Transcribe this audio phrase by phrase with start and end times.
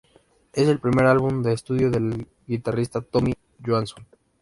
[0.51, 4.03] Es el primer álbum de estudio con el guitarrista Tommy Johansson.